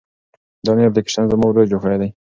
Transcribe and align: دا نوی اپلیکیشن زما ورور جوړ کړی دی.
دا 0.65 0.71
نوی 0.75 0.87
اپلیکیشن 0.87 1.23
زما 1.31 1.45
ورور 1.47 1.65
جوړ 1.71 1.79
کړی 1.83 1.97
دی. 2.01 2.09